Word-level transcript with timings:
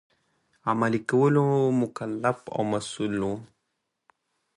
عملي 0.69 1.01
کولو 1.11 1.45
مکلف 1.81 2.37
او 2.53 2.61
مسوول 2.71 3.13
وو. 3.23 3.33